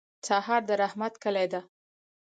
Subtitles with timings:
[0.27, 1.61] سهار د رحمت کلي ده.